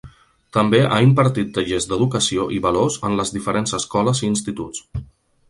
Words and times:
També 0.55 0.77
ha 0.95 1.01
impartit 1.07 1.51
tallers 1.57 1.87
d’educació 1.91 2.47
i 2.57 2.63
valors 2.65 2.99
en 3.11 3.19
les 3.21 3.35
diferents 3.37 3.77
escoles 3.81 4.25
i 4.25 4.29
instituts. 4.33 4.85